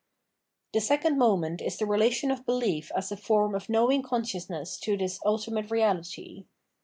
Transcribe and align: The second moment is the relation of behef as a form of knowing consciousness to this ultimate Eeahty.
The 0.73 0.81
second 0.81 1.19
moment 1.19 1.61
is 1.61 1.77
the 1.77 1.85
relation 1.85 2.31
of 2.31 2.47
behef 2.47 2.89
as 2.95 3.11
a 3.11 3.15
form 3.17 3.53
of 3.53 3.69
knowing 3.69 4.01
consciousness 4.01 4.79
to 4.79 4.97
this 4.97 5.19
ultimate 5.23 5.67
Eeahty. 5.69 6.45